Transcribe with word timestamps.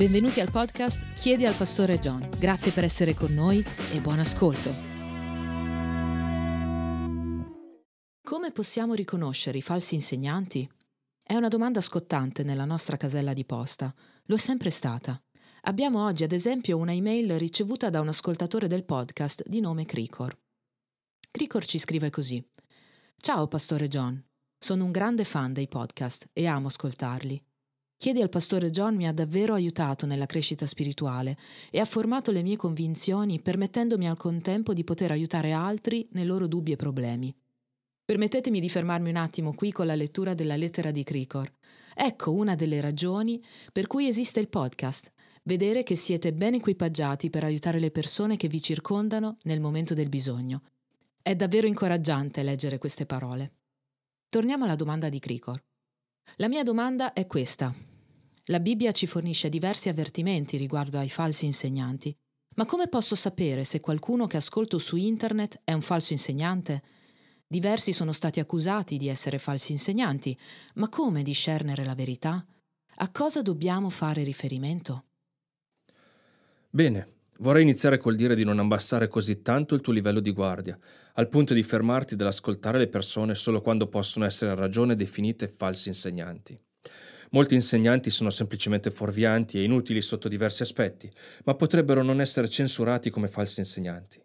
Benvenuti 0.00 0.40
al 0.40 0.50
podcast 0.50 1.12
Chiedi 1.12 1.44
al 1.44 1.54
Pastore 1.54 1.98
John. 1.98 2.26
Grazie 2.38 2.72
per 2.72 2.84
essere 2.84 3.12
con 3.12 3.34
noi 3.34 3.62
e 3.92 4.00
buon 4.00 4.18
ascolto. 4.18 4.72
Come 8.22 8.50
possiamo 8.50 8.94
riconoscere 8.94 9.58
i 9.58 9.60
falsi 9.60 9.96
insegnanti? 9.96 10.66
È 11.22 11.34
una 11.34 11.48
domanda 11.48 11.82
scottante 11.82 12.42
nella 12.44 12.64
nostra 12.64 12.96
casella 12.96 13.34
di 13.34 13.44
posta. 13.44 13.94
Lo 14.24 14.36
è 14.36 14.38
sempre 14.38 14.70
stata. 14.70 15.22
Abbiamo 15.64 16.02
oggi, 16.02 16.24
ad 16.24 16.32
esempio, 16.32 16.78
una 16.78 16.94
email 16.94 17.38
ricevuta 17.38 17.90
da 17.90 18.00
un 18.00 18.08
ascoltatore 18.08 18.68
del 18.68 18.86
podcast 18.86 19.46
di 19.46 19.60
nome 19.60 19.84
Cricor. 19.84 20.34
Cricor 21.30 21.66
ci 21.66 21.78
scrive 21.78 22.08
così. 22.08 22.42
Ciao, 23.18 23.46
Pastore 23.48 23.86
John. 23.86 24.18
Sono 24.58 24.82
un 24.82 24.92
grande 24.92 25.24
fan 25.24 25.52
dei 25.52 25.68
podcast 25.68 26.30
e 26.32 26.46
amo 26.46 26.68
ascoltarli. 26.68 27.44
Chiedi 28.00 28.22
al 28.22 28.30
pastore 28.30 28.70
John 28.70 28.96
mi 28.96 29.06
ha 29.06 29.12
davvero 29.12 29.52
aiutato 29.52 30.06
nella 30.06 30.24
crescita 30.24 30.64
spirituale 30.64 31.36
e 31.70 31.80
ha 31.80 31.84
formato 31.84 32.30
le 32.30 32.40
mie 32.40 32.56
convinzioni 32.56 33.42
permettendomi 33.42 34.08
al 34.08 34.16
contempo 34.16 34.72
di 34.72 34.84
poter 34.84 35.10
aiutare 35.10 35.52
altri 35.52 36.08
nei 36.12 36.24
loro 36.24 36.46
dubbi 36.46 36.72
e 36.72 36.76
problemi. 36.76 37.30
Permettetemi 38.02 38.58
di 38.58 38.70
fermarmi 38.70 39.10
un 39.10 39.16
attimo 39.16 39.52
qui 39.52 39.70
con 39.70 39.84
la 39.84 39.94
lettura 39.94 40.32
della 40.32 40.56
lettera 40.56 40.90
di 40.90 41.02
Cricor. 41.02 41.52
Ecco 41.94 42.32
una 42.32 42.54
delle 42.54 42.80
ragioni 42.80 43.38
per 43.70 43.86
cui 43.86 44.08
esiste 44.08 44.40
il 44.40 44.48
podcast, 44.48 45.12
vedere 45.42 45.82
che 45.82 45.94
siete 45.94 46.32
ben 46.32 46.54
equipaggiati 46.54 47.28
per 47.28 47.44
aiutare 47.44 47.80
le 47.80 47.90
persone 47.90 48.38
che 48.38 48.48
vi 48.48 48.62
circondano 48.62 49.36
nel 49.42 49.60
momento 49.60 49.92
del 49.92 50.08
bisogno. 50.08 50.62
È 51.20 51.36
davvero 51.36 51.66
incoraggiante 51.66 52.42
leggere 52.42 52.78
queste 52.78 53.04
parole. 53.04 53.56
Torniamo 54.30 54.64
alla 54.64 54.74
domanda 54.74 55.10
di 55.10 55.18
Cricor. 55.18 55.62
La 56.36 56.48
mia 56.48 56.62
domanda 56.62 57.12
è 57.12 57.26
questa. 57.26 57.88
La 58.50 58.58
Bibbia 58.58 58.90
ci 58.90 59.06
fornisce 59.06 59.48
diversi 59.48 59.88
avvertimenti 59.88 60.56
riguardo 60.56 60.98
ai 60.98 61.08
falsi 61.08 61.46
insegnanti. 61.46 62.12
Ma 62.56 62.64
come 62.64 62.88
posso 62.88 63.14
sapere 63.14 63.62
se 63.62 63.78
qualcuno 63.78 64.26
che 64.26 64.38
ascolto 64.38 64.78
su 64.78 64.96
internet 64.96 65.60
è 65.62 65.72
un 65.72 65.80
falso 65.80 66.14
insegnante? 66.14 66.82
Diversi 67.46 67.92
sono 67.92 68.10
stati 68.10 68.40
accusati 68.40 68.96
di 68.96 69.06
essere 69.06 69.38
falsi 69.38 69.70
insegnanti, 69.70 70.36
ma 70.74 70.88
come 70.88 71.22
discernere 71.22 71.84
la 71.84 71.94
verità? 71.94 72.44
A 72.96 73.10
cosa 73.12 73.40
dobbiamo 73.40 73.88
fare 73.88 74.24
riferimento? 74.24 75.04
Bene, 76.70 77.18
vorrei 77.38 77.62
iniziare 77.62 77.98
col 77.98 78.16
dire 78.16 78.34
di 78.34 78.42
non 78.42 78.58
abbassare 78.58 79.06
così 79.06 79.42
tanto 79.42 79.76
il 79.76 79.80
tuo 79.80 79.92
livello 79.92 80.18
di 80.18 80.32
guardia, 80.32 80.76
al 81.14 81.28
punto 81.28 81.54
di 81.54 81.62
fermarti 81.62 82.16
dall'ascoltare 82.16 82.78
le 82.78 82.88
persone 82.88 83.36
solo 83.36 83.60
quando 83.60 83.86
possono 83.86 84.24
essere 84.24 84.50
a 84.50 84.54
ragione 84.54 84.96
definite 84.96 85.46
falsi 85.46 85.86
insegnanti. 85.86 86.60
Molti 87.32 87.54
insegnanti 87.54 88.10
sono 88.10 88.28
semplicemente 88.28 88.90
fuorvianti 88.90 89.58
e 89.58 89.62
inutili 89.62 90.02
sotto 90.02 90.26
diversi 90.26 90.62
aspetti, 90.62 91.08
ma 91.44 91.54
potrebbero 91.54 92.02
non 92.02 92.20
essere 92.20 92.48
censurati 92.48 93.08
come 93.10 93.28
falsi 93.28 93.60
insegnanti. 93.60 94.20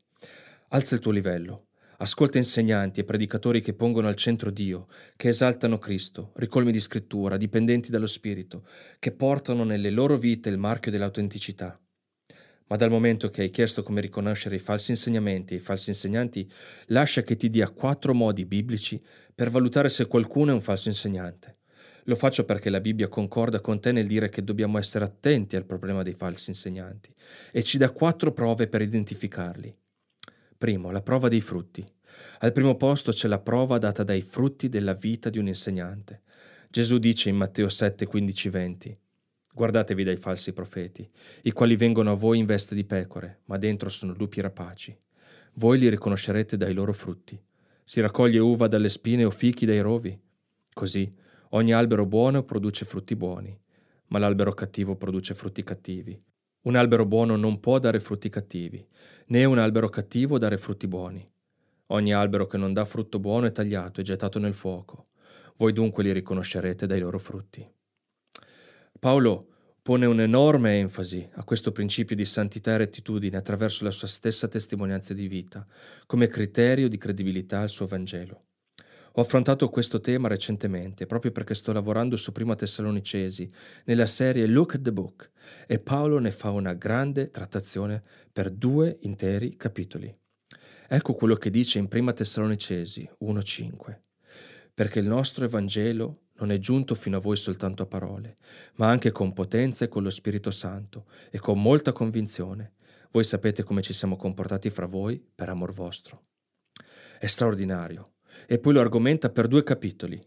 Alza 0.70 0.96
il 0.96 1.02
tuo 1.02 1.12
livello. 1.12 1.68
Ascolta 1.98 2.40
insegnanti 2.40 3.00
e 3.00 3.04
predicatori 3.04 3.62
che 3.62 3.76
pongono 3.76 4.08
al 4.08 4.16
centro 4.16 4.50
Dio, 4.50 4.86
che 5.16 5.28
esaltano 5.28 5.78
Cristo, 5.78 6.32
ricolmi 6.38 6.72
di 6.72 6.80
scrittura, 6.80 7.38
dipendenti 7.38 7.92
dallo 7.92 8.08
Spirito, 8.08 8.66
che 8.98 9.12
portano 9.12 9.64
nelle 9.64 9.92
loro 9.92 10.18
vite 10.18 10.50
il 10.50 10.58
marchio 10.58 10.92
dell'autenticità. 10.92 11.78
Ma 12.68 12.76
dal 12.76 12.90
momento 12.90 13.30
che 13.30 13.44
hai 13.44 13.52
chiesto 13.52 13.84
come 13.84 14.02
riconoscere 14.02 14.56
i 14.56 14.60
falsi 14.60 14.90
insegnamenti 14.90 15.54
e 15.54 15.58
i 15.58 15.62
falsi 15.62 15.90
insegnanti, 15.90 16.52
lascia 16.88 17.22
che 17.22 17.38
ti 17.38 17.52
dia 17.52 17.70
quattro 17.70 18.16
modi 18.16 18.46
biblici 18.46 19.00
per 19.34 19.52
valutare 19.52 19.90
se 19.90 20.08
qualcuno 20.08 20.50
è 20.50 20.56
un 20.56 20.62
falso 20.62 20.90
insegnante. 20.90 21.54
Lo 22.08 22.16
faccio 22.16 22.46
perché 22.46 22.70
la 22.70 22.80
Bibbia 22.80 23.08
concorda 23.08 23.60
con 23.60 23.80
te 23.80 23.92
nel 23.92 24.06
dire 24.06 24.30
che 24.30 24.44
dobbiamo 24.44 24.78
essere 24.78 25.06
attenti 25.06 25.56
al 25.56 25.66
problema 25.66 26.04
dei 26.04 26.14
falsi 26.14 26.52
insegnanti 26.52 27.12
e 27.52 27.64
ci 27.64 27.80
dà 27.80 27.90
quattro 27.90 28.32
prove 28.32 28.68
per 28.68 28.82
identificarli. 28.82 29.76
Primo, 30.58 30.92
la 30.92 31.02
prova 31.02 31.28
dei 31.28 31.42
frutti. 31.42 31.84
Al 32.40 32.52
primo 32.52 32.76
posto 32.76 33.12
c'è 33.12 33.28
la 33.28 33.40
prova 33.40 33.80
data 33.80 34.04
dai 34.04 34.22
frutti 34.22 34.70
della 34.70 34.94
vita 34.94 35.30
di 35.30 35.40
un 35.40 35.48
insegnante. 35.48 36.22
Gesù 36.70 37.00
dice 37.00 37.30
in 37.30 37.38
Matteo 37.38 37.70
7, 37.70 38.06
15, 38.06 38.50
20 38.50 39.00
Guardatevi 39.56 40.04
dai 40.04 40.18
falsi 40.18 40.52
profeti, 40.52 41.10
i 41.44 41.54
quali 41.54 41.78
vengono 41.78 42.12
a 42.12 42.16
voi 42.16 42.40
in 42.40 42.46
veste 42.46 42.76
di 42.76 42.84
pecore, 42.84 43.40
ma 43.46 43.58
dentro 43.58 43.88
sono 43.88 44.14
lupi 44.16 44.42
rapaci. 44.42 44.96
Voi 45.54 45.80
li 45.80 45.90
riconoscerete 45.90 46.58
dai 46.58 46.74
loro 46.74 46.92
frutti. 46.92 47.42
Si 47.84 48.02
raccoglie 48.02 48.40
uva 48.40 48.68
dalle 48.68 48.90
spine 48.90 49.24
o 49.24 49.32
fichi 49.32 49.66
dai 49.66 49.80
rovi. 49.80 50.20
Così 50.74 51.24
Ogni 51.50 51.74
albero 51.74 52.06
buono 52.06 52.44
produce 52.44 52.86
frutti 52.86 53.16
buoni, 53.16 53.58
ma 54.08 54.20
l'albero 54.20 54.54
cattivo 54.54 54.96
produce 54.96 55.34
frutti 55.34 55.64
cattivi. 55.64 56.20
Un 56.62 56.76
albero 56.76 57.06
buono 57.06 57.36
non 57.36 57.60
può 57.60 57.78
dare 57.78 58.00
frutti 58.00 58.30
cattivi, 58.30 58.86
né 59.28 59.46
un 59.46 59.60
albero 59.60 59.88
cattivo 59.90 60.40
dare 60.40 60.58
frutti 60.58 60.88
buoni. 60.88 61.28
Ogni 61.88 62.14
albero 62.14 62.48
che 62.48 62.58
non 62.58 62.74
dà 62.74 62.84
frutto 62.86 63.20
buono 63.20 63.46
è 63.46 63.52
tagliato 63.52 64.02
e 64.02 64.04
gettato 64.04 64.40
nel 64.40 64.56
fuoco. 64.56 65.10
Voi 65.58 65.72
dunque 65.72 66.04
li 66.04 66.12
riconoscerete 66.12 66.88
dai 66.88 67.00
loro 67.00 67.20
frutti. 67.20 67.66
Paolo 69.00 69.48
pone 69.84 70.08
un'enorme 70.08 70.80
enfasi 70.80 71.30
a 71.34 71.44
questo 71.44 71.72
principio 71.72 72.16
di 72.16 72.26
santità 72.26 72.72
e 72.72 72.78
rettitudine 72.78 73.38
attraverso 73.38 73.84
la 73.84 73.92
sua 73.92 74.08
stessa 74.08 74.48
testimonianza 74.48 75.14
di 75.14 75.28
vita, 75.28 75.64
come 76.08 76.28
criterio 76.28 76.90
di 76.90 76.98
credibilità 76.98 77.60
al 77.60 77.70
suo 77.70 77.86
Vangelo. 77.86 78.45
Ho 79.18 79.22
affrontato 79.22 79.70
questo 79.70 80.02
tema 80.02 80.28
recentemente 80.28 81.06
proprio 81.06 81.32
perché 81.32 81.54
sto 81.54 81.72
lavorando 81.72 82.18
su 82.18 82.34
Prima 82.34 82.54
Tessalonicesi 82.54 83.50
nella 83.86 84.08
serie 84.08 84.46
Look 84.46 84.76
at 84.76 84.82
the 84.82 84.92
Book 84.92 85.32
e 85.68 85.80
Paolo 85.80 86.20
ne 86.20 86.32
fa 86.32 86.50
una 86.50 86.74
grande 86.74 87.32
trattazione 87.32 88.02
per 88.34 88.50
due 88.50 88.98
interi 89.04 89.56
capitoli. 89.56 90.14
Ecco 90.90 91.14
quello 91.14 91.36
che 91.36 91.50
dice 91.50 91.80
in 91.80 91.88
Prima 91.88 92.12
Tessalonicesi 92.12 93.10
1.5. 93.22 94.00
Perché 94.74 95.00
il 95.00 95.08
nostro 95.08 95.46
Evangelo 95.46 96.24
non 96.40 96.52
è 96.52 96.58
giunto 96.58 96.94
fino 96.94 97.16
a 97.16 97.22
voi 97.22 97.38
soltanto 97.38 97.84
a 97.84 97.88
parole, 97.88 98.36
ma 98.76 98.90
anche 98.90 99.14
con 99.14 99.32
potenza 99.32 99.86
e 99.86 99.88
con 99.88 100.04
lo 100.04 100.10
Spirito 100.10 100.52
Santo 100.52 101.06
e 101.32 101.40
con 101.40 101.62
molta 101.62 101.94
convinzione. 101.94 102.74
Voi 103.12 103.24
sapete 103.24 103.64
come 103.64 103.82
ci 103.82 103.94
siamo 103.94 104.18
comportati 104.18 104.70
fra 104.70 104.88
voi 104.88 105.26
per 105.34 105.48
amor 105.48 105.72
vostro. 105.72 106.26
È 107.18 107.28
straordinario 107.28 108.15
e 108.48 108.60
poi 108.60 108.74
lo 108.74 108.82
argomenta 108.82 109.30
per 109.30 109.48
due 109.48 109.64
capitoli. 109.64 110.22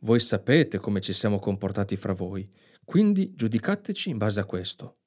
Voi 0.00 0.20
sapete 0.20 0.78
come 0.78 1.00
ci 1.00 1.12
siamo 1.12 1.38
comportati 1.38 1.96
fra 1.96 2.12
voi, 2.12 2.48
quindi 2.84 3.34
giudicateci 3.34 4.10
in 4.10 4.18
base 4.18 4.40
a 4.40 4.44
questo. 4.44 4.98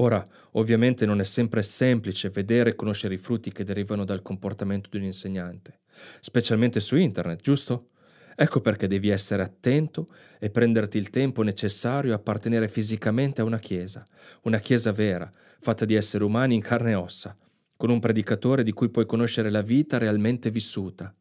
Ora, 0.00 0.24
ovviamente 0.52 1.06
non 1.06 1.20
è 1.20 1.24
sempre 1.24 1.62
semplice 1.62 2.28
vedere 2.28 2.70
e 2.70 2.74
conoscere 2.74 3.14
i 3.14 3.18
frutti 3.18 3.50
che 3.50 3.64
derivano 3.64 4.04
dal 4.04 4.22
comportamento 4.22 4.88
di 4.90 4.98
un 4.98 5.04
insegnante, 5.04 5.80
specialmente 6.20 6.78
su 6.78 6.96
internet, 6.96 7.40
giusto? 7.40 7.90
Ecco 8.36 8.60
perché 8.60 8.86
devi 8.86 9.08
essere 9.08 9.42
attento 9.42 10.06
e 10.38 10.50
prenderti 10.50 10.96
il 10.96 11.10
tempo 11.10 11.42
necessario 11.42 12.12
a 12.12 12.16
appartenere 12.16 12.68
fisicamente 12.68 13.40
a 13.40 13.44
una 13.44 13.58
chiesa, 13.58 14.04
una 14.42 14.60
chiesa 14.60 14.92
vera, 14.92 15.28
fatta 15.58 15.84
di 15.84 15.94
esseri 15.94 16.22
umani 16.22 16.54
in 16.54 16.60
carne 16.60 16.92
e 16.92 16.94
ossa, 16.94 17.36
con 17.76 17.90
un 17.90 17.98
predicatore 17.98 18.62
di 18.62 18.70
cui 18.70 18.90
puoi 18.90 19.06
conoscere 19.06 19.50
la 19.50 19.62
vita 19.62 19.98
realmente 19.98 20.50
vissuta, 20.50 21.12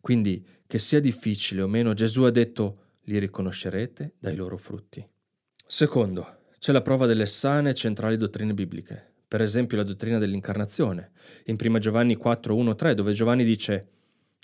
quindi, 0.00 0.44
che 0.66 0.78
sia 0.78 1.00
difficile 1.00 1.62
o 1.62 1.68
meno, 1.68 1.94
Gesù 1.94 2.22
ha 2.22 2.30
detto, 2.30 2.78
li 3.04 3.18
riconoscerete 3.18 4.14
dai 4.18 4.36
loro 4.36 4.56
frutti. 4.56 5.06
Secondo, 5.66 6.38
c'è 6.58 6.72
la 6.72 6.82
prova 6.82 7.06
delle 7.06 7.26
sane 7.26 7.70
e 7.70 7.74
centrali 7.74 8.16
dottrine 8.16 8.54
bibliche, 8.54 9.12
per 9.26 9.40
esempio 9.40 9.76
la 9.76 9.82
dottrina 9.82 10.18
dell'incarnazione, 10.18 11.12
in 11.46 11.56
1 11.60 11.78
Giovanni 11.78 12.16
4, 12.16 12.54
1, 12.54 12.74
3, 12.74 12.94
dove 12.94 13.12
Giovanni 13.12 13.44
dice, 13.44 13.88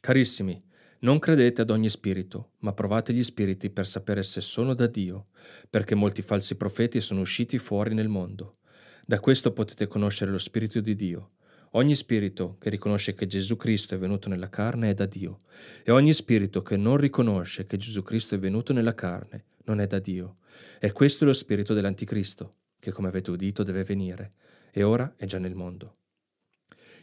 Carissimi, 0.00 0.62
non 1.00 1.18
credete 1.18 1.62
ad 1.62 1.70
ogni 1.70 1.88
spirito, 1.88 2.52
ma 2.60 2.72
provate 2.72 3.12
gli 3.12 3.22
spiriti 3.22 3.70
per 3.70 3.86
sapere 3.86 4.22
se 4.22 4.40
sono 4.40 4.74
da 4.74 4.86
Dio, 4.86 5.26
perché 5.68 5.94
molti 5.94 6.22
falsi 6.22 6.56
profeti 6.56 7.00
sono 7.00 7.20
usciti 7.20 7.58
fuori 7.58 7.94
nel 7.94 8.08
mondo. 8.08 8.58
Da 9.04 9.20
questo 9.20 9.52
potete 9.52 9.86
conoscere 9.86 10.30
lo 10.30 10.38
Spirito 10.38 10.80
di 10.80 10.96
Dio. 10.96 11.32
Ogni 11.76 11.94
spirito 11.94 12.56
che 12.58 12.70
riconosce 12.70 13.12
che 13.12 13.26
Gesù 13.26 13.56
Cristo 13.56 13.94
è 13.94 13.98
venuto 13.98 14.30
nella 14.30 14.48
carne 14.48 14.88
è 14.88 14.94
da 14.94 15.04
Dio, 15.04 15.36
e 15.84 15.92
ogni 15.92 16.14
spirito 16.14 16.62
che 16.62 16.78
non 16.78 16.96
riconosce 16.96 17.66
che 17.66 17.76
Gesù 17.76 18.02
Cristo 18.02 18.34
è 18.34 18.38
venuto 18.38 18.72
nella 18.72 18.94
carne 18.94 19.44
non 19.64 19.80
è 19.80 19.86
da 19.86 19.98
Dio. 19.98 20.38
E 20.80 20.92
questo 20.92 21.24
è 21.24 21.26
lo 21.26 21.34
spirito 21.34 21.74
dell'anticristo, 21.74 22.54
che 22.78 22.92
come 22.92 23.08
avete 23.08 23.30
udito 23.30 23.62
deve 23.62 23.84
venire, 23.84 24.32
e 24.70 24.82
ora 24.84 25.12
è 25.18 25.26
già 25.26 25.38
nel 25.38 25.54
mondo. 25.54 25.98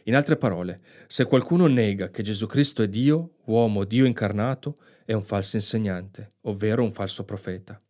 In 0.04 0.16
altre 0.16 0.36
parole, 0.36 0.80
se 1.06 1.24
qualcuno 1.24 1.68
nega 1.68 2.10
che 2.10 2.24
Gesù 2.24 2.48
Cristo 2.48 2.82
è 2.82 2.88
Dio, 2.88 3.36
uomo, 3.44 3.84
Dio 3.84 4.06
incarnato, 4.06 4.78
è 5.04 5.12
un 5.12 5.22
falso 5.22 5.54
insegnante, 5.54 6.30
ovvero 6.42 6.82
un 6.82 6.90
falso 6.90 7.24
profeta. 7.24 7.80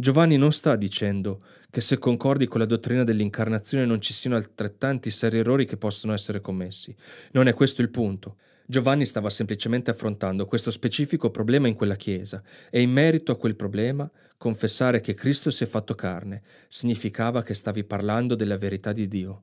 Giovanni 0.00 0.38
non 0.38 0.50
sta 0.50 0.76
dicendo 0.76 1.38
che 1.68 1.82
se 1.82 1.98
concordi 1.98 2.46
con 2.46 2.58
la 2.58 2.64
dottrina 2.64 3.04
dell'incarnazione 3.04 3.84
non 3.84 4.00
ci 4.00 4.14
siano 4.14 4.36
altrettanti 4.36 5.10
seri 5.10 5.40
errori 5.40 5.66
che 5.66 5.76
possono 5.76 6.14
essere 6.14 6.40
commessi. 6.40 6.96
Non 7.32 7.48
è 7.48 7.52
questo 7.52 7.82
il 7.82 7.90
punto. 7.90 8.38
Giovanni 8.64 9.04
stava 9.04 9.28
semplicemente 9.28 9.90
affrontando 9.90 10.46
questo 10.46 10.70
specifico 10.70 11.30
problema 11.30 11.68
in 11.68 11.74
quella 11.74 11.96
chiesa 11.96 12.42
e 12.70 12.80
in 12.80 12.90
merito 12.90 13.30
a 13.30 13.36
quel 13.36 13.56
problema 13.56 14.10
confessare 14.38 15.00
che 15.00 15.12
Cristo 15.12 15.50
si 15.50 15.64
è 15.64 15.66
fatto 15.66 15.94
carne 15.94 16.40
significava 16.66 17.42
che 17.42 17.52
stavi 17.52 17.84
parlando 17.84 18.34
della 18.34 18.56
verità 18.56 18.92
di 18.92 19.06
Dio. 19.06 19.42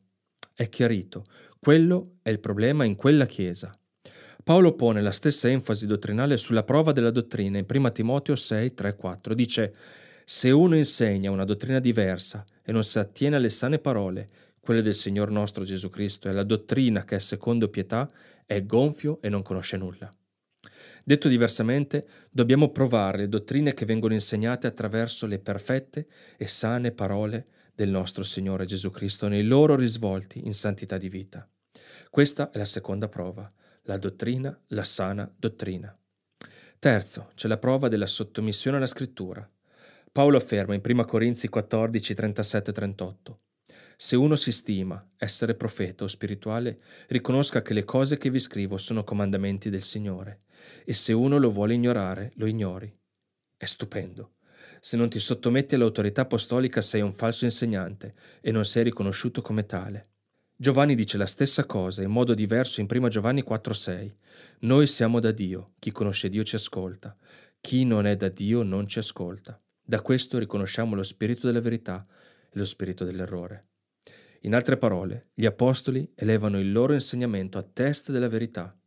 È 0.56 0.68
chiarito, 0.69 1.25
quello 1.59 2.15
è 2.24 2.31
il 2.31 2.39
problema 2.39 2.83
in 2.83 2.95
quella 2.95 3.27
chiesa. 3.27 3.77
Paolo 4.44 4.74
pone 4.74 5.04
la 5.04 5.12
stessa 5.12 5.50
enfasi 5.50 5.86
dottrinale 5.86 6.36
sulla 6.36 6.63
prova 6.63 6.94
della 6.94 7.12
dottrina 7.12 7.59
in 7.59 7.65
1 7.71 7.92
Timoteo 7.92 8.36
6, 8.36 8.74
3, 8.74 8.95
4. 8.95 9.33
Dice, 9.36 9.74
se 10.29 10.51
uno 10.51 10.75
insegna 10.75 11.31
una 11.31 11.45
dottrina 11.45 11.79
diversa 11.79 12.45
e 12.62 12.74
non 12.74 12.83
si 12.83 13.00
attiene 13.00 13.38
alle 13.38 13.47
sane 13.47 13.79
parole, 13.79 14.27
quelle 14.59 14.81
del 14.81 14.94
Signor 14.94 15.31
nostro 15.31 15.63
Gesù 15.63 15.89
Cristo, 15.89 16.27
e 16.27 16.33
la 16.33 16.44
dottrina 16.44 17.06
che 17.06 17.15
è 17.15 17.19
secondo 17.19 17.69
pietà, 17.69 18.09
è 18.45 18.65
gonfio 18.65 19.21
e 19.21 19.29
non 19.29 19.41
conosce 19.41 19.77
nulla. 19.77 20.12
Detto 21.06 21.29
diversamente, 21.29 22.06
dobbiamo 22.29 22.71
provare 22.71 23.19
le 23.19 23.29
dottrine 23.29 23.74
che 23.74 23.85
vengono 23.85 24.15
insegnate 24.15 24.68
attraverso 24.68 25.27
le 25.27 25.39
perfette 25.39 26.07
e 26.35 26.45
sane 26.45 26.91
parole 26.91 27.45
del 27.73 27.88
nostro 27.88 28.23
Signore 28.23 28.65
Gesù 28.65 28.89
Cristo 28.89 29.30
nei 29.30 29.44
loro 29.44 29.77
risvolti 29.77 30.45
in 30.45 30.53
santità 30.53 30.97
di 30.97 31.07
vita. 31.07 31.50
Questa 32.09 32.51
è 32.51 32.57
la 32.57 32.65
seconda 32.65 33.07
prova 33.07 33.47
la 33.83 33.97
dottrina, 33.97 34.59
la 34.68 34.83
sana 34.83 35.33
dottrina. 35.38 35.97
Terzo, 36.77 37.31
c'è 37.35 37.47
la 37.47 37.57
prova 37.57 37.88
della 37.88 38.06
sottomissione 38.06 38.75
alla 38.75 38.85
scrittura. 38.85 39.50
Paolo 40.18 40.38
afferma 40.38 40.74
in 40.74 40.81
1 40.84 41.06
Corinzi 41.06 41.48
14, 41.48 42.16
37, 42.16 42.72
38. 42.72 43.40
Se 43.96 44.16
uno 44.16 44.36
si 44.36 44.52
stima 44.52 45.00
essere 45.16 45.54
profeta 45.54 46.06
o 46.06 46.08
spirituale, 46.08 46.80
riconosca 47.10 47.62
che 47.62 47.75
le 47.75 47.84
cose 47.84 48.18
che 48.18 48.31
vi 48.31 48.40
scrivo 48.40 48.80
sono 48.80 49.04
comandamenti 49.04 49.69
del 49.69 49.84
Signore, 49.84 50.40
e 50.86 50.96
se 50.96 51.14
uno 51.14 51.38
lo 51.38 51.52
vuole 51.52 51.75
ignorare, 51.75 52.31
lo 52.38 52.48
ignori. 52.48 52.92
È 53.56 53.66
stupendo. 53.66 54.38
Se 54.81 54.98
non 54.98 55.08
ti 55.08 55.19
sottometti 55.19 55.75
all'autorità 55.75 56.22
apostolica 56.22 56.81
sei 56.81 57.02
un 57.02 57.14
falso 57.14 57.46
insegnante 57.46 58.16
e 58.42 58.50
non 58.50 58.66
sei 58.66 58.86
riconosciuto 58.86 59.44
come 59.44 59.68
tale. 59.68 60.14
Giovanni 60.56 60.96
dice 60.96 61.18
la 61.18 61.28
stessa 61.28 61.66
cosa 61.66 62.02
in 62.02 62.10
modo 62.10 62.34
diverso 62.34 62.81
in 62.81 62.88
1 62.90 63.08
Giovanni 63.08 63.44
4:6. 63.44 64.16
Noi 64.62 64.88
siamo 64.88 65.19
da 65.19 65.30
Dio, 65.30 65.74
chi 65.78 65.92
conosce 65.92 66.28
Dio 66.30 66.44
ci 66.44 66.56
ascolta, 66.56 67.16
chi 67.62 67.86
non 67.86 68.08
è 68.08 68.16
da 68.16 68.30
Dio 68.30 68.64
non 68.64 68.88
ci 68.88 68.98
ascolta. 68.98 69.62
Da 69.89 70.01
questo 70.01 70.38
riconosciamo 70.38 70.95
lo 70.95 71.04
spirito 71.04 71.48
della 71.48 71.62
verità 71.62 72.04
e 72.50 72.57
lo 72.57 72.66
spirito 72.66 73.06
dell'errore. 73.06 73.62
In 74.42 74.54
altre 74.54 74.75
parole, 74.75 75.30
gli 75.34 75.45
apostoli 75.45 76.12
elevano 76.16 76.60
il 76.60 76.74
loro 76.74 76.94
insegnamento 76.94 77.57
a 77.57 77.63
testa 77.63 78.12
della 78.12 78.28
verità. 78.28 78.78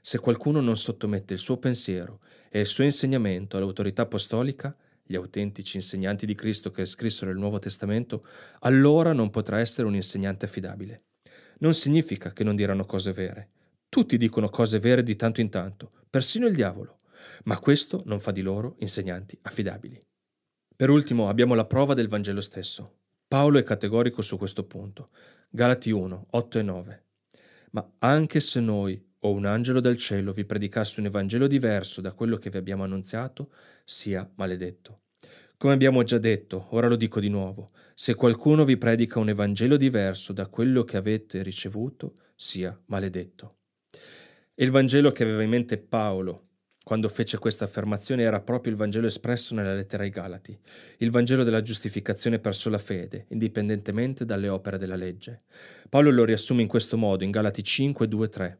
Se 0.00 0.18
qualcuno 0.18 0.60
non 0.60 0.76
sottomette 0.76 1.34
il 1.34 1.38
suo 1.38 1.58
pensiero 1.58 2.18
e 2.50 2.58
il 2.60 2.66
suo 2.66 2.82
insegnamento 2.82 3.56
all'autorità 3.56 4.02
apostolica, 4.02 4.76
gli 5.02 5.14
autentici 5.14 5.76
insegnanti 5.76 6.26
di 6.26 6.34
Cristo 6.34 6.72
che 6.72 6.84
scrissero 6.84 7.30
il 7.30 7.38
Nuovo 7.38 7.60
Testamento, 7.60 8.22
allora 8.60 9.12
non 9.12 9.30
potrà 9.30 9.60
essere 9.60 9.86
un 9.86 9.94
insegnante 9.94 10.46
affidabile 10.46 11.04
non 11.60 11.74
significa 11.74 12.32
che 12.32 12.44
non 12.44 12.56
diranno 12.56 12.84
cose 12.84 13.12
vere. 13.12 13.48
Tutti 13.88 14.16
dicono 14.16 14.48
cose 14.48 14.78
vere 14.78 15.02
di 15.02 15.16
tanto 15.16 15.40
in 15.40 15.50
tanto, 15.50 15.92
persino 16.08 16.46
il 16.46 16.54
diavolo, 16.54 16.96
ma 17.44 17.58
questo 17.58 18.02
non 18.06 18.20
fa 18.20 18.30
di 18.30 18.42
loro 18.42 18.76
insegnanti 18.78 19.38
affidabili. 19.42 19.98
Per 20.80 20.88
ultimo 20.88 21.28
abbiamo 21.28 21.54
la 21.54 21.66
prova 21.66 21.92
del 21.92 22.08
Vangelo 22.08 22.40
stesso. 22.40 23.00
Paolo 23.28 23.58
è 23.58 23.62
categorico 23.62 24.22
su 24.22 24.38
questo 24.38 24.64
punto. 24.64 25.08
Galati 25.50 25.90
1, 25.90 26.28
8 26.30 26.58
e 26.58 26.62
9. 26.62 27.04
Ma 27.72 27.96
anche 27.98 28.40
se 28.40 28.60
noi 28.60 28.98
o 29.18 29.30
un 29.30 29.44
angelo 29.44 29.80
dal 29.80 29.98
cielo 29.98 30.32
vi 30.32 30.46
predicasse 30.46 31.00
un 31.00 31.04
Evangelo 31.04 31.46
diverso 31.48 32.00
da 32.00 32.14
quello 32.14 32.38
che 32.38 32.48
vi 32.48 32.56
abbiamo 32.56 32.82
annunziato, 32.82 33.52
sia 33.84 34.26
maledetto. 34.36 35.02
Come 35.58 35.74
abbiamo 35.74 36.02
già 36.02 36.16
detto, 36.16 36.68
ora 36.70 36.88
lo 36.88 36.96
dico 36.96 37.20
di 37.20 37.28
nuovo, 37.28 37.72
se 37.92 38.14
qualcuno 38.14 38.64
vi 38.64 38.78
predica 38.78 39.18
un 39.18 39.28
Evangelo 39.28 39.76
diverso 39.76 40.32
da 40.32 40.46
quello 40.46 40.84
che 40.84 40.96
avete 40.96 41.42
ricevuto, 41.42 42.14
sia 42.34 42.74
maledetto. 42.86 43.58
Il 44.54 44.70
Vangelo 44.70 45.12
che 45.12 45.24
aveva 45.24 45.42
in 45.42 45.50
mente 45.50 45.76
Paolo 45.76 46.49
quando 46.82 47.08
fece 47.08 47.38
questa 47.38 47.64
affermazione 47.64 48.22
era 48.22 48.40
proprio 48.40 48.72
il 48.72 48.78
Vangelo 48.78 49.06
espresso 49.06 49.54
nella 49.54 49.74
lettera 49.74 50.02
ai 50.02 50.10
Galati, 50.10 50.58
il 50.98 51.10
Vangelo 51.10 51.44
della 51.44 51.62
giustificazione 51.62 52.38
per 52.38 52.54
sola 52.54 52.78
fede, 52.78 53.26
indipendentemente 53.28 54.24
dalle 54.24 54.48
opere 54.48 54.78
della 54.78 54.96
legge. 54.96 55.40
Paolo 55.88 56.10
lo 56.10 56.24
riassume 56.24 56.62
in 56.62 56.68
questo 56.68 56.96
modo 56.96 57.24
in 57.24 57.30
Galati 57.30 57.62
5, 57.62 58.08
2, 58.08 58.28
3. 58.28 58.58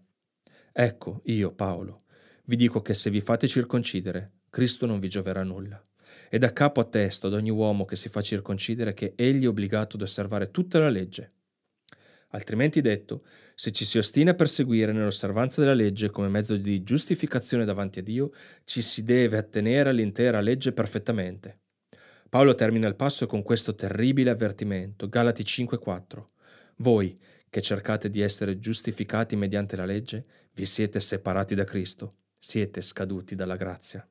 Ecco, 0.72 1.22
io, 1.24 1.52
Paolo, 1.52 1.98
vi 2.44 2.56
dico 2.56 2.82
che 2.82 2.94
se 2.94 3.10
vi 3.10 3.20
fate 3.20 3.48
circoncidere, 3.48 4.32
Cristo 4.50 4.86
non 4.86 4.98
vi 4.98 5.08
gioverà 5.08 5.42
nulla 5.42 5.80
e 6.28 6.38
da 6.38 6.52
capo 6.52 6.80
a 6.80 6.84
testa 6.84 7.26
ad 7.26 7.34
ogni 7.34 7.50
uomo 7.50 7.84
che 7.84 7.96
si 7.96 8.08
fa 8.08 8.22
circoncidere 8.22 8.94
che 8.94 9.14
egli 9.16 9.44
è 9.44 9.48
obbligato 9.48 9.96
ad 9.96 10.02
osservare 10.02 10.50
tutta 10.50 10.78
la 10.78 10.88
legge. 10.88 11.30
Altrimenti 12.32 12.80
detto, 12.80 13.24
se 13.54 13.72
ci 13.72 13.84
si 13.84 13.98
ostina 13.98 14.30
a 14.30 14.34
perseguire 14.34 14.92
nell'osservanza 14.92 15.60
della 15.60 15.74
legge 15.74 16.10
come 16.10 16.28
mezzo 16.28 16.56
di 16.56 16.82
giustificazione 16.84 17.64
davanti 17.64 17.98
a 17.98 18.02
Dio, 18.02 18.30
ci 18.64 18.82
si 18.82 19.02
deve 19.02 19.36
attenere 19.36 19.90
all'intera 19.90 20.40
legge 20.40 20.72
perfettamente. 20.72 21.58
Paolo 22.28 22.54
termina 22.54 22.86
il 22.86 22.94
passo 22.94 23.26
con 23.26 23.42
questo 23.42 23.74
terribile 23.74 24.30
avvertimento, 24.30 25.08
Galati 25.08 25.42
5:4. 25.42 26.26
Voi, 26.76 27.18
che 27.50 27.60
cercate 27.60 28.08
di 28.08 28.20
essere 28.20 28.60
giustificati 28.60 29.34
mediante 29.34 29.74
la 29.74 29.84
legge, 29.84 30.24
vi 30.54 30.64
siete 30.66 31.00
separati 31.00 31.56
da 31.56 31.64
Cristo, 31.64 32.12
siete 32.38 32.80
scaduti 32.80 33.34
dalla 33.34 33.56
grazia. 33.56 34.08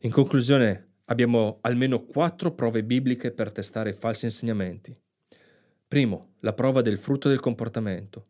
In 0.00 0.10
conclusione, 0.10 0.94
abbiamo 1.04 1.58
almeno 1.60 2.04
quattro 2.04 2.52
prove 2.54 2.82
bibliche 2.82 3.30
per 3.30 3.52
testare 3.52 3.90
i 3.90 3.94
falsi 3.94 4.24
insegnamenti. 4.24 4.92
Primo, 5.90 6.34
la 6.42 6.52
prova 6.52 6.82
del 6.82 6.98
frutto 6.98 7.28
del 7.28 7.40
comportamento. 7.40 8.22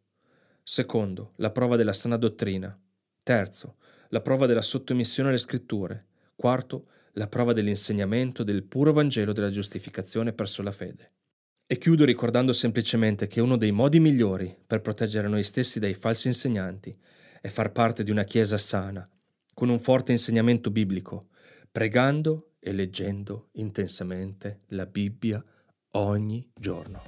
Secondo, 0.63 1.35
la 1.37 1.51
prova 1.51 1.77
della 1.77 1.93
sana 1.93 2.17
dottrina. 2.17 2.75
Terzo, 3.23 3.77
la 4.09 4.23
prova 4.23 4.47
della 4.47 4.63
sottomissione 4.63 5.29
alle 5.29 5.37
scritture. 5.37 6.01
Quarto, 6.35 6.87
la 7.13 7.27
prova 7.27 7.53
dell'insegnamento 7.53 8.45
del 8.45 8.63
puro 8.63 8.95
Vangelo 8.95 9.35
della 9.35 9.51
giustificazione 9.51 10.33
per 10.33 10.49
sola 10.49 10.73
fede. 10.73 11.13
E 11.67 11.77
chiudo 11.77 12.07
ricordando 12.07 12.55
semplicemente 12.55 13.27
che 13.27 13.43
uno 13.43 13.59
dei 13.59 13.73
modi 13.73 14.01
migliori 14.01 14.57
per 14.67 14.81
proteggere 14.81 15.29
noi 15.29 15.43
stessi 15.43 15.79
dai 15.79 15.93
falsi 15.93 16.29
insegnanti 16.29 16.99
è 17.43 17.49
far 17.49 17.73
parte 17.73 18.03
di 18.03 18.11
una 18.11 18.25
Chiesa 18.25 18.57
sana, 18.57 19.07
con 19.53 19.69
un 19.69 19.79
forte 19.79 20.13
insegnamento 20.13 20.71
biblico, 20.71 21.29
pregando 21.71 22.53
e 22.59 22.73
leggendo 22.73 23.51
intensamente 23.53 24.61
la 24.69 24.87
Bibbia 24.87 25.45
ogni 25.93 26.49
giorno. 26.55 27.03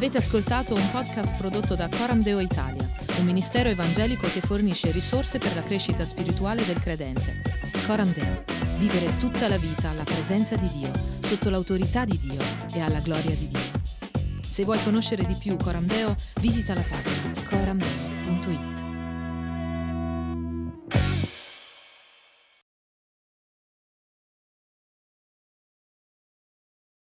Avete 0.00 0.16
ascoltato 0.16 0.72
un 0.72 0.90
podcast 0.90 1.36
prodotto 1.36 1.74
da 1.74 1.86
Coram 1.94 2.22
Deo 2.22 2.40
Italia, 2.40 2.88
un 3.18 3.24
ministero 3.26 3.68
evangelico 3.68 4.26
che 4.28 4.40
fornisce 4.40 4.90
risorse 4.92 5.36
per 5.38 5.54
la 5.54 5.62
crescita 5.62 6.06
spirituale 6.06 6.64
del 6.64 6.80
credente. 6.80 7.42
Coram 7.86 8.10
Deo, 8.14 8.42
vivere 8.78 9.18
tutta 9.18 9.46
la 9.46 9.58
vita 9.58 9.90
alla 9.90 10.04
presenza 10.04 10.56
di 10.56 10.70
Dio, 10.72 10.90
sotto 11.20 11.50
l'autorità 11.50 12.06
di 12.06 12.18
Dio 12.18 12.40
e 12.72 12.80
alla 12.80 13.00
gloria 13.00 13.34
di 13.34 13.48
Dio. 13.48 14.40
Se 14.42 14.64
vuoi 14.64 14.82
conoscere 14.82 15.26
di 15.26 15.36
più 15.38 15.56
Coram 15.56 15.84
Deo, 15.84 16.14
visita 16.40 16.72
la 16.72 16.82
pagina 16.88 17.42
Coram 17.46 17.76
Deo. 17.76 18.79